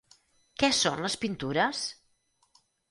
Què 0.63 0.69
són 0.79 1.03
les 1.07 1.19
pintures? 1.27 1.87